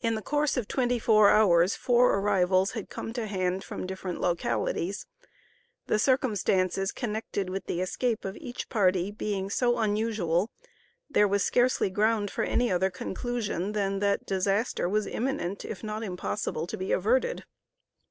In 0.00 0.14
the 0.14 0.22
course 0.22 0.56
of 0.56 0.66
twenty 0.66 0.98
four 0.98 1.28
hours 1.28 1.76
four 1.76 2.14
arrivals 2.14 2.70
had 2.70 2.88
come 2.88 3.12
to 3.12 3.26
hand 3.26 3.62
from 3.64 3.86
different 3.86 4.18
localities. 4.18 5.04
The 5.88 5.98
circumstances 5.98 6.90
connected 6.90 7.50
with 7.50 7.66
the 7.66 7.82
escape 7.82 8.24
of 8.24 8.38
each 8.38 8.70
party, 8.70 9.10
being 9.10 9.50
so 9.50 9.76
unusual, 9.76 10.50
there 11.10 11.28
was 11.28 11.44
scarcely 11.44 11.90
ground 11.90 12.30
for 12.30 12.44
any 12.44 12.72
other 12.72 12.88
conclusion 12.88 13.72
than 13.72 13.98
that 13.98 14.24
disaster 14.24 14.88
was 14.88 15.06
imminent, 15.06 15.66
if 15.66 15.84
not 15.84 16.02
impossible 16.02 16.66
to 16.66 16.78
be 16.78 16.90
averted. 16.90 17.44